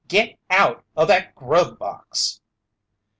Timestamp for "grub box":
1.35-2.41